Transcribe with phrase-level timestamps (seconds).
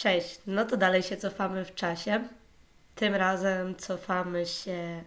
[0.00, 2.28] Cześć, no to dalej się cofamy w czasie.
[2.94, 5.04] Tym razem cofamy się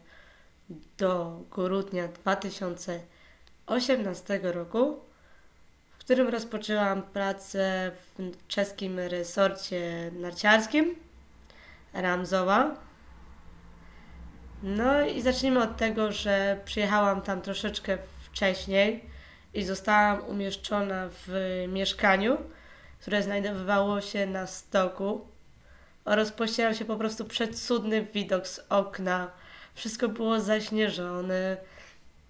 [0.98, 5.00] do grudnia 2018 roku,
[5.92, 10.96] w którym rozpoczęłam pracę w czeskim resorcie narciarskim
[11.94, 12.76] Ramzowa.
[14.64, 19.04] No i zacznijmy od tego, że przyjechałam tam troszeczkę wcześniej
[19.54, 21.28] i zostałam umieszczona w
[21.68, 22.38] mieszkaniu,
[23.04, 25.28] które znajdowało się na stoku.
[26.06, 29.32] Rozpościerał się po prostu przecudny widok z okna.
[29.74, 31.58] Wszystko było zaśnieżone.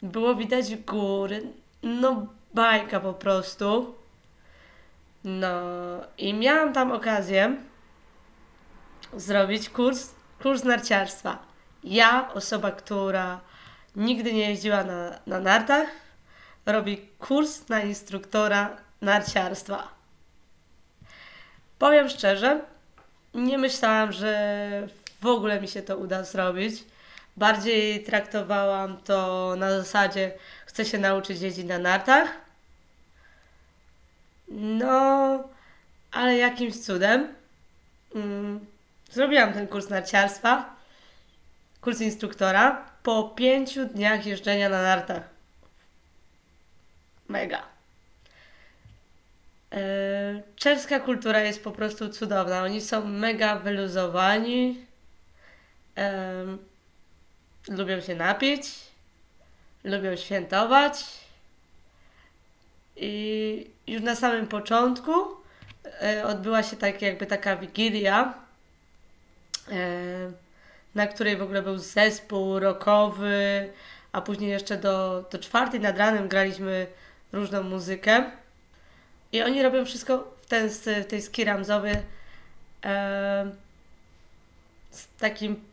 [0.01, 1.43] Było widać góry.
[1.83, 3.95] No, bajka po prostu.
[5.23, 5.51] No,
[6.17, 7.55] i miałam tam okazję
[9.15, 10.09] zrobić kurs,
[10.41, 11.39] kurs narciarstwa.
[11.83, 13.39] Ja, osoba, która
[13.95, 15.87] nigdy nie jeździła na, na nartach,
[16.65, 20.02] robi kurs na instruktora narciarstwa.
[21.83, 22.61] Powiem szczerze,
[23.33, 24.87] nie myślałam, że
[25.21, 26.83] w ogóle mi się to uda zrobić.
[27.37, 30.31] Bardziej traktowałam to na zasadzie,
[30.65, 32.29] chcę się nauczyć jeździć na nartach.
[34.47, 35.43] No,
[36.11, 37.33] ale jakimś cudem
[38.15, 38.65] mm,
[39.11, 40.75] zrobiłam ten kurs narciarstwa,
[41.81, 45.23] kurs instruktora, po pięciu dniach jeżdżenia na nartach.
[47.27, 47.72] Mega.
[49.73, 52.63] E, czeska kultura jest po prostu cudowna.
[52.63, 54.85] Oni są mega wyluzowani.
[55.97, 56.57] Um,
[57.69, 58.65] lubią się napić.
[59.83, 61.03] Lubią świętować.
[62.95, 65.11] I już na samym początku
[66.01, 68.33] e, odbyła się tak jakby taka wigilia,
[69.71, 70.31] e,
[70.95, 73.69] na której w ogóle był zespół rockowy,
[74.11, 76.87] a później jeszcze do, do czwartej nad ranem graliśmy
[77.31, 78.31] różną muzykę.
[79.33, 82.03] I oni robią wszystko w, ten, w tej ski ramzowy
[82.85, 83.51] e,
[84.91, 85.63] z takim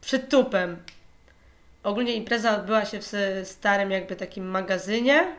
[0.00, 0.76] przytupem.
[1.82, 5.36] Ogólnie impreza odbyła się w starym jakby takim magazynie.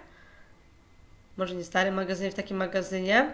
[1.37, 3.33] Może nie starym magazynie, w takim magazynie.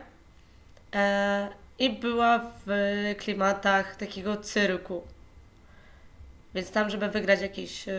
[0.96, 1.48] E,
[1.80, 2.72] I była w
[3.18, 5.04] klimatach takiego cyrku.
[6.56, 7.94] Więc tam, żeby wygrać jakieś e,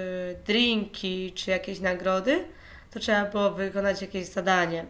[0.46, 2.44] drinki czy jakieś nagrody,
[2.90, 4.84] to trzeba było wykonać jakieś zadanie.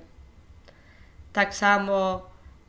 [1.36, 2.22] Tak samo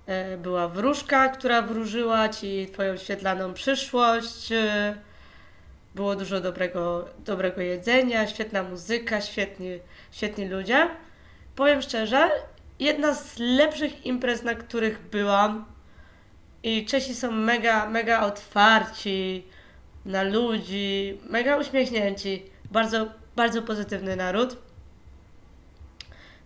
[0.06, 4.52] e, była wróżka, która wróżyła Ci Twoją świetlaną przyszłość.
[4.52, 4.96] E,
[5.96, 9.80] było dużo dobrego, dobrego jedzenia, świetna muzyka, świetni,
[10.12, 10.90] świetni ludzie.
[11.56, 12.30] Powiem szczerze,
[12.80, 15.66] jedna z lepszych imprez, na których byłam.
[16.64, 19.46] I Czesi są mega, mega otwarci
[20.06, 22.44] na ludzi, mega uśmiechnięci.
[22.72, 24.67] Bardzo, bardzo pozytywny naród.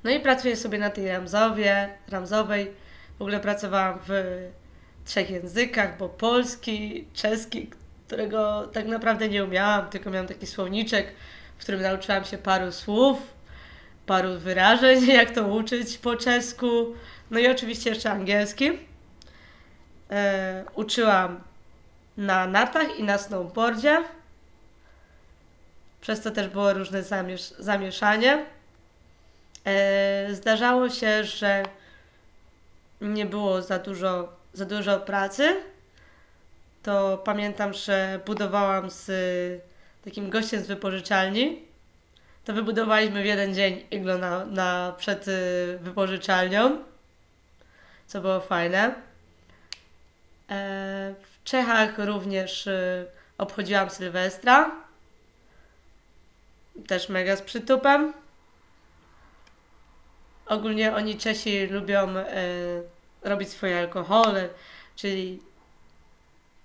[0.03, 2.71] No i pracuję sobie na tej Ramzowie, Ramzowej.
[3.19, 4.11] W ogóle pracowałam w
[5.05, 7.69] trzech językach, bo polski, czeski,
[8.07, 11.13] którego tak naprawdę nie umiałam, tylko miałam taki słowniczek,
[11.57, 13.17] w którym nauczyłam się paru słów,
[14.05, 16.67] paru wyrażeń, jak to uczyć po czesku.
[17.31, 18.71] No i oczywiście jeszcze angielski.
[20.11, 21.41] E, uczyłam
[22.17, 24.03] na nartach i na snowboardzie.
[26.01, 28.45] Przez to też było różne zamiesz zamieszanie.
[29.65, 31.63] E, zdarzało się, że
[33.01, 35.55] nie było za dużo, za dużo pracy.
[36.83, 39.11] To pamiętam, że budowałam z
[40.05, 41.61] takim gościem z wypożyczalni.
[42.45, 46.83] To wybudowaliśmy w jeden dzień iglo na, na przed y, wypożyczalnią,
[48.07, 48.95] co było fajne.
[50.49, 53.05] E, w Czechach również y,
[53.37, 54.71] obchodziłam Sylwestra.
[56.87, 58.13] Też mega z przytupem.
[60.51, 62.25] Ogólnie oni Czesi lubią e,
[63.21, 64.49] robić swoje alkohole,
[64.95, 65.39] czyli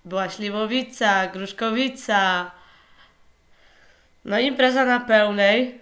[0.04, 2.50] była śliwowica, gruszkowica.
[4.24, 5.80] No impreza na pełnej.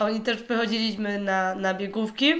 [0.00, 2.34] Oni też wychodziliśmy na, na biegówki.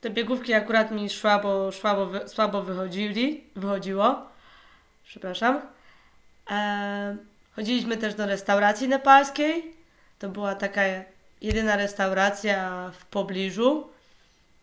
[0.00, 4.28] Te biegówki akurat mi słabo, słabo, słabo wychodzili, wychodziło.
[5.04, 5.60] Przepraszam.
[6.50, 7.16] E,
[7.56, 9.74] chodziliśmy też do restauracji nepalskiej.
[10.18, 10.82] To była taka
[11.42, 13.90] jedyna restauracja w pobliżu.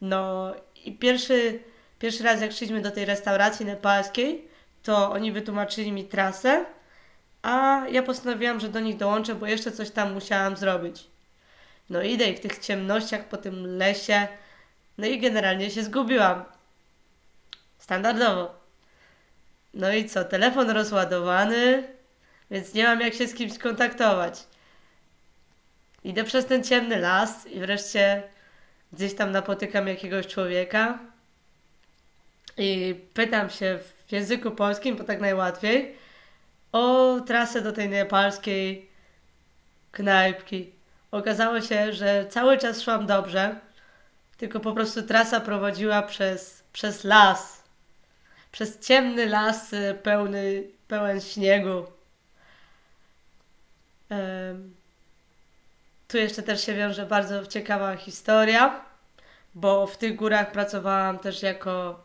[0.02, 0.54] No
[0.86, 1.60] i pierwszy,
[2.00, 4.48] pierwszy raz jak szliśmy do tej restauracji nepalskiej,
[4.84, 6.66] to oni wytłumaczyli mi trasę,
[7.42, 11.08] a ja postanowiłam, że do nich dołączę, bo jeszcze coś tam musiałam zrobić.
[11.90, 14.28] No idę i w tych ciemnościach po tym lesie,
[14.98, 16.44] no i generalnie się zgubiłam.
[17.80, 18.56] Standardowo.
[19.74, 21.84] No i co, telefon rozładowany,
[22.52, 24.44] więc nie mam jak się z kimś skontaktować.
[26.04, 28.24] Idę przez ten ciemny las i wreszcie
[28.94, 31.00] gdzieś tam napotykam jakiegoś człowieka.
[32.58, 35.96] i pytam się w języku polskim, bo tak najłatwiej,
[36.72, 38.90] o trasę do tej nepalskiej
[39.92, 40.72] knajpki.
[41.12, 43.60] Okazało się, że cały czas szłam dobrze,
[44.38, 47.64] tylko po prostu trasa prowadziła przez, przez las.
[48.52, 51.86] Przez ciemny las y, pełny, pełen śniegu.
[54.10, 54.76] Em,
[56.10, 58.82] Tu jeszcze też się wiąże bardzo ciekawa historia,
[59.56, 62.04] bo w tych górach pracowałam też jako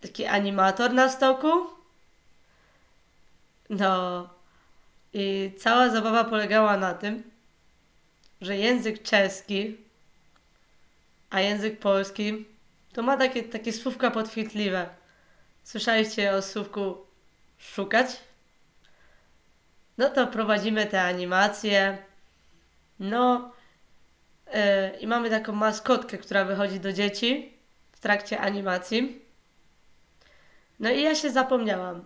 [0.00, 1.66] taki animator na stoku.
[3.70, 4.28] No
[5.12, 7.22] i cała zabawa polegała na tym,
[8.40, 9.76] że język czeski,
[11.30, 12.46] a język polski
[12.92, 14.88] to ma takie, takie słówka podchwytliwe.
[15.64, 16.96] Słyszeliście o słówku
[17.58, 18.06] szukać?
[19.98, 22.07] No to prowadzimy te animacje.
[23.00, 23.52] No
[24.46, 27.52] yy, i mamy taką maskotkę, która wychodzi do dzieci
[27.92, 29.22] w trakcie animacji.
[30.80, 32.04] No i ja się zapomniałam.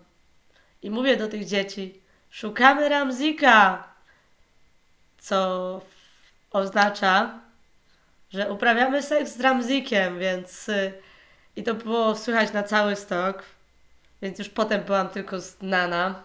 [0.83, 2.01] I mówię do tych dzieci:
[2.31, 3.89] Szukamy Ramzika!
[5.19, 5.81] Co
[6.51, 7.41] oznacza,
[8.31, 10.69] że uprawiamy seks z Ramzikiem, więc.
[10.69, 10.93] y,
[11.57, 13.43] I to było słychać na cały stok,
[14.23, 16.23] więc już potem byłam tylko znana.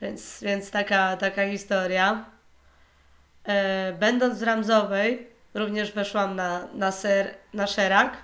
[0.00, 2.33] Więc, więc taka, taka historia.
[3.44, 8.16] E, będąc w Ramzowej, również weszłam na, na, ser, na Szerak,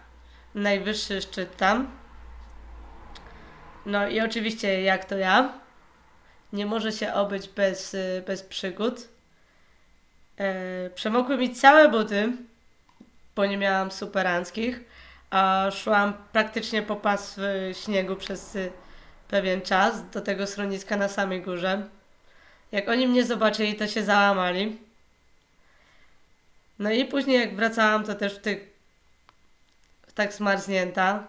[0.54, 1.90] najwyższy szczyt tam.
[3.86, 5.52] No i oczywiście, jak to ja,
[6.52, 9.08] nie może się obyć bez, y, bez przygód.
[10.36, 12.32] E, przemokły mi całe buty,
[13.36, 14.80] bo nie miałam superanckich,
[15.30, 17.40] a szłam praktycznie po pas
[17.84, 18.72] śniegu przez y,
[19.28, 21.88] pewien czas do tego schroniska na samej górze.
[22.72, 24.89] Jak oni mnie zobaczyli, to się załamali.
[26.80, 28.70] No i później jak wracałam, to też w tych
[30.14, 31.26] tak zmarznięta.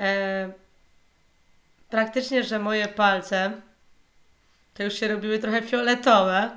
[0.00, 0.52] E,
[1.90, 3.52] praktycznie, że moje palce
[4.74, 6.50] to już się robiły trochę fioletowe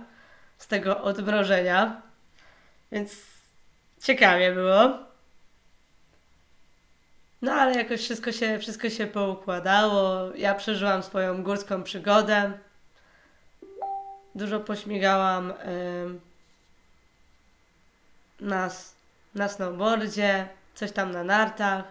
[0.57, 2.01] z tego odmrożenia.
[2.91, 3.11] Więc
[4.03, 4.99] ciekawie było.
[7.41, 10.31] No ale jakoś wszystko się, wszystko się poukładało.
[10.35, 12.51] Ja przeżyłam swoją górską przygodę.
[14.35, 16.19] Dużo pośmigałam em,
[18.39, 18.95] na, s-
[19.35, 21.83] na snowboardzie, coś tam na nartach.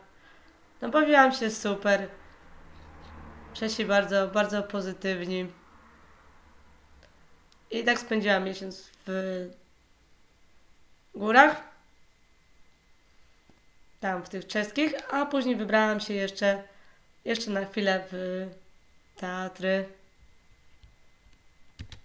[0.82, 2.08] No bawiłam się super.
[3.54, 5.52] Czesi bardzo, bardzo pozytywni.
[7.70, 9.50] I tak spędziłam miesiąc w
[11.14, 11.62] górach.
[14.00, 16.62] Tam w tych czeskich, a później wybrałam się jeszcze,
[17.24, 18.46] jeszcze na chwilę w
[19.16, 19.88] teatry